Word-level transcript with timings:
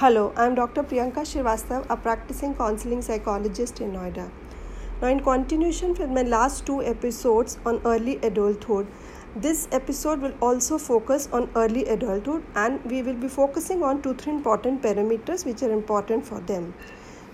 Hello 0.00 0.22
I 0.38 0.46
am 0.46 0.54
doctor 0.54 0.82
Priyanka 0.82 1.22
Srivastava 1.24 1.84
a 1.90 1.94
practising 2.02 2.54
counselling 2.54 3.00
psychologist 3.02 3.80
in 3.82 3.90
Noida 3.90 4.24
now 5.00 5.08
in 5.10 5.20
continuation 5.20 5.94
for 5.94 6.06
my 6.08 6.24
last 6.24 6.64
two 6.66 6.80
episodes 6.90 7.58
on 7.66 7.78
early 7.86 8.16
adulthood 8.24 8.86
this 9.42 9.66
episode 9.74 10.22
will 10.22 10.34
also 10.42 10.76
focus 10.78 11.28
on 11.34 11.48
early 11.56 11.84
adulthood 11.88 12.42
and 12.58 12.78
we 12.86 13.02
will 13.02 13.16
be 13.16 13.28
focusing 13.28 13.82
on 13.82 14.00
two 14.00 14.12
three 14.14 14.32
important 14.32 14.80
parameters 14.82 15.46
which 15.46 15.64
are 15.64 15.70
important 15.70 16.24
for 16.24 16.42
them 16.48 16.72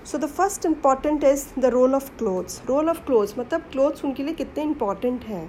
so 0.04 0.18
the 0.18 0.30
first 0.30 0.66
important 0.66 1.24
is 1.24 1.46
the 1.60 1.74
role 1.74 1.94
of 1.94 2.10
clothes 2.18 2.60
role 2.68 2.88
of 2.90 3.04
clothes 3.06 3.38
मतलब 3.38 3.68
clothes 3.72 4.04
उनके 4.04 4.22
लिए 4.22 4.34
कितने 4.34 4.64
important 4.64 5.24
हैं? 5.24 5.48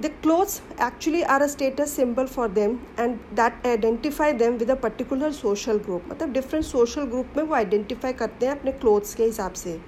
the 0.00 0.08
clothes 0.22 0.60
actually 0.78 1.24
are 1.24 1.42
a 1.42 1.48
status 1.48 1.92
symbol 1.92 2.26
for 2.26 2.48
them 2.48 2.84
and 2.98 3.18
that 3.32 3.54
identify 3.64 4.32
them 4.32 4.58
with 4.58 4.70
a 4.70 4.76
particular 4.76 5.32
social 5.32 5.78
group 5.78 6.08
मतलब 6.08 6.32
different 6.32 6.64
social 6.64 7.06
group 7.06 7.36
में 7.36 7.42
वो 7.42 7.56
identify 7.56 8.12
करते 8.22 8.46
हैं 8.46 8.58
अपने 8.58 8.72
clothes 8.80 9.14
के 9.14 9.24
हिसाब 9.24 9.52
से 9.62 9.78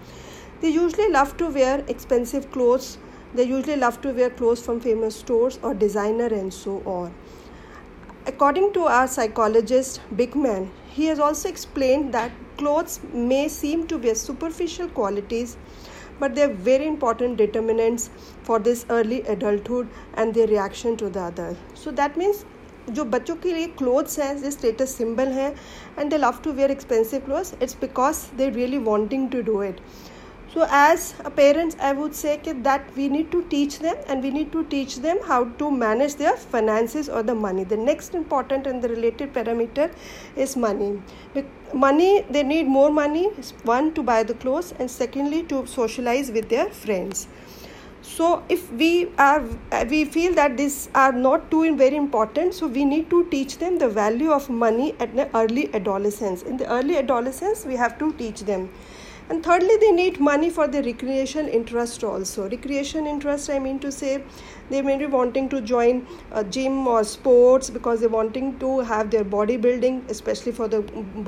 they 0.60 0.70
usually 0.76 1.10
love 1.10 1.36
to 1.42 1.48
wear 1.58 1.74
expensive 1.94 2.50
clothes 2.52 2.98
they 3.34 3.48
usually 3.52 3.76
love 3.76 4.00
to 4.00 4.12
wear 4.20 4.30
clothes 4.30 4.62
from 4.66 4.80
famous 4.80 5.16
stores 5.24 5.58
or 5.62 5.74
designer 5.74 6.28
and 6.40 6.54
so 6.54 6.76
on 6.86 7.12
according 8.26 8.72
to 8.72 8.84
our 8.98 9.08
psychologist 9.08 10.00
Bigman 10.20 10.68
he 10.94 11.06
has 11.06 11.18
also 11.18 11.48
explained 11.48 12.14
that 12.14 12.30
clothes 12.56 13.00
may 13.12 13.48
seem 13.48 13.86
to 13.88 13.98
be 13.98 14.14
superficial 14.14 14.88
qualities 14.88 15.56
but 16.20 16.34
they 16.34 16.42
are 16.42 16.56
very 16.68 16.86
important 16.86 17.36
determinants 17.36 18.10
for 18.42 18.58
this 18.60 18.84
early 18.90 19.22
adulthood 19.36 19.88
and 20.14 20.34
their 20.34 20.46
reaction 20.48 20.96
to 20.96 21.10
the 21.10 21.22
other 21.22 21.48
so 21.76 21.96
that 22.02 22.16
means 22.16 22.44
जो 22.88 23.04
बच्चों 23.04 23.34
के 23.36 23.52
लिए 23.52 23.66
clothes 23.78 24.18
हैं 24.18 24.36
जो 24.42 24.50
status 24.50 24.94
symbol 24.96 25.28
हैं 25.32 25.50
and 25.98 26.10
they 26.10 26.18
love 26.18 26.38
to 26.44 26.52
wear 26.52 26.70
expensive 26.70 27.20
clothes 27.20 27.52
it's 27.62 27.76
because 27.80 28.16
they 28.38 28.48
really 28.48 28.78
wanting 28.84 29.28
to 29.30 29.40
do 29.42 29.62
it 29.62 29.80
so 30.53 30.65
as 30.77 31.03
parents 31.35 31.77
i 31.89 31.91
would 31.97 32.13
say 32.13 32.31
that 32.67 32.87
we 32.95 33.07
need 33.07 33.31
to 33.33 33.41
teach 33.51 33.79
them 33.79 33.95
and 34.07 34.23
we 34.27 34.31
need 34.37 34.51
to 34.55 34.63
teach 34.73 34.95
them 35.05 35.19
how 35.27 35.43
to 35.61 35.69
manage 35.71 36.15
their 36.15 36.35
finances 36.35 37.07
or 37.07 37.23
the 37.23 37.35
money. 37.35 37.63
The 37.63 37.77
next 37.77 38.15
important 38.15 38.67
and 38.67 38.81
the 38.81 38.89
related 38.89 39.33
parameter 39.33 39.91
is 40.35 40.57
money. 40.57 41.01
Money 41.73 42.25
they 42.29 42.43
need 42.43 42.67
more 42.67 42.91
money 42.91 43.29
one 43.63 43.93
to 43.93 44.03
buy 44.03 44.23
the 44.23 44.33
clothes 44.33 44.73
and 44.77 44.91
secondly 44.91 45.43
to 45.43 45.65
socialize 45.65 46.31
with 46.31 46.49
their 46.49 46.69
friends. 46.69 47.27
So 48.01 48.43
if 48.49 48.69
we 48.73 49.09
are 49.17 49.43
we 49.89 50.03
feel 50.05 50.33
that 50.35 50.57
these 50.57 50.89
are 50.93 51.11
not 51.13 51.49
too 51.49 51.75
very 51.77 51.95
important 51.95 52.55
so 52.55 52.67
we 52.67 52.83
need 52.83 53.09
to 53.09 53.25
teach 53.35 53.57
them 53.57 53.77
the 53.77 53.87
value 53.87 54.31
of 54.31 54.49
money 54.49 54.95
at 54.99 55.15
the 55.15 55.29
early 55.33 55.73
adolescence. 55.73 56.43
In 56.43 56.57
the 56.57 56.69
early 56.79 56.97
adolescence 56.97 57.65
we 57.65 57.77
have 57.77 57.97
to 57.99 58.11
teach 58.13 58.41
them 58.41 58.69
and 59.29 59.43
thirdly 59.43 59.77
they 59.77 59.91
need 59.91 60.19
money 60.19 60.49
for 60.49 60.67
their 60.67 60.83
recreation 60.83 61.47
interest 61.47 62.03
also. 62.03 62.49
Recreation 62.49 63.07
interest 63.07 63.49
i 63.49 63.59
mean 63.59 63.79
to 63.79 63.91
say 63.91 64.23
they 64.69 64.81
may 64.81 64.97
be 64.97 65.05
wanting 65.05 65.49
to 65.49 65.61
join 65.61 66.05
a 66.31 66.43
gym 66.43 66.87
or 66.87 67.03
sports 67.03 67.69
because 67.69 67.99
they're 67.99 68.09
wanting 68.09 68.57
to 68.59 68.79
have 68.79 69.11
their 69.11 69.23
bodybuilding 69.23 70.09
especially 70.09 70.51
for 70.51 70.67
the 70.67 70.81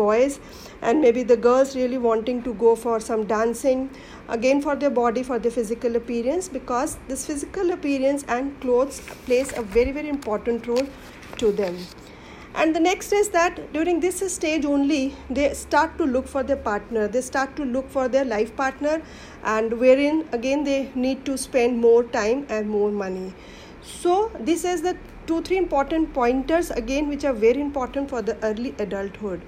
boys. 0.04 0.40
And 0.82 1.02
maybe 1.02 1.24
the 1.24 1.38
girls 1.38 1.76
really 1.76 1.98
wanting 1.98 2.44
to 2.44 2.54
go 2.54 2.76
for 2.76 3.00
some 3.00 3.26
dancing 3.26 3.90
again 4.30 4.62
for 4.62 4.76
their 4.76 4.90
body 4.90 5.24
for 5.24 5.40
their 5.40 5.52
physical 5.52 5.96
appearance 5.96 6.48
because 6.48 6.98
this 7.08 7.26
physical 7.26 7.72
appearance 7.72 8.24
and 8.28 8.60
clothes 8.62 9.02
plays 9.26 9.52
a 9.58 9.62
very 9.62 9.92
very 9.92 10.10
important 10.10 10.66
role 10.68 10.88
to 11.38 11.52
them 11.52 11.78
and 12.56 12.76
the 12.76 12.80
next 12.80 13.12
is 13.12 13.30
that 13.30 13.74
during 13.74 14.00
this 14.00 14.20
stage 14.32 14.64
only 14.64 15.16
they 15.30 15.54
start 15.54 15.98
to 15.98 16.06
look 16.06 16.28
for 16.28 16.44
their 16.44 16.58
partner. 16.58 17.08
They 17.08 17.22
start 17.22 17.56
to 17.56 17.66
look 17.66 17.90
for 17.90 18.08
their 18.08 18.26
life 18.26 18.56
partner 18.56 19.02
and 19.44 19.80
wherein 19.80 20.28
again 20.32 20.64
they 20.64 20.92
need 20.94 21.26
to 21.26 21.38
spend 21.38 21.80
more 21.80 22.04
time 22.04 22.46
and 22.50 22.70
more 22.70 22.92
money. 22.92 23.34
So 23.82 24.32
this 24.40 24.66
is 24.66 24.84
the 24.84 24.96
two 25.26 25.42
three 25.42 25.58
important 25.58 26.14
pointers 26.14 26.70
again 26.70 27.08
which 27.08 27.26
are 27.26 27.34
very 27.34 27.62
important 27.62 28.10
for 28.10 28.22
the 28.22 28.38
early 28.44 28.76
adulthood. 28.78 29.42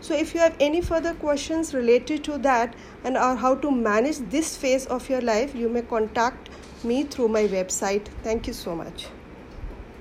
So 0.00 0.14
if 0.14 0.34
you 0.34 0.40
have 0.40 0.54
any 0.60 0.80
further 0.80 1.14
questions 1.14 1.74
related 1.74 2.22
to 2.24 2.38
that 2.38 2.74
and 3.02 3.16
or 3.16 3.34
how 3.34 3.56
to 3.56 3.70
manage 3.70 4.18
this 4.36 4.56
phase 4.56 4.86
of 4.86 5.08
your 5.08 5.20
life 5.20 5.54
you 5.54 5.68
may 5.68 5.82
contact 5.82 6.48
me 6.84 7.02
through 7.04 7.28
my 7.28 7.44
website. 7.48 8.06
Thank 8.22 8.46
you 8.46 8.52
so 8.52 8.76
much 8.76 9.08